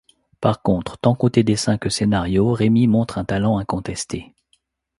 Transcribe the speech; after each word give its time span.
Par 0.39 0.63
contre, 0.63 0.97
tant 0.97 1.13
côté 1.13 1.43
dessin 1.43 1.77
que 1.77 1.89
scénario, 1.89 2.53
Rémy 2.53 2.87
montre 2.87 3.19
un 3.19 3.23
talent 3.23 3.59
incontesté. 3.59 4.33